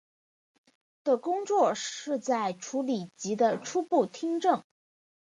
[1.03, 4.63] 的工作是在处理及的初步听证。